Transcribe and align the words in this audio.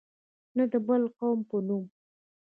نه 0.57 0.63
د 0.71 0.73
بل 0.87 1.03
قوم 1.17 1.39
په 1.49 1.57
نوم. 1.67 1.85